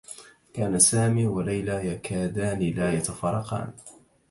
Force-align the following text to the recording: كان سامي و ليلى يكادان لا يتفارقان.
كان 0.53 0.79
سامي 0.79 1.25
و 1.27 1.41
ليلى 1.41 1.87
يكادان 1.87 2.59
لا 2.59 2.93
يتفارقان. 2.93 3.73